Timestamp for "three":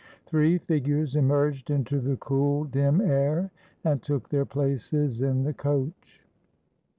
0.25-0.57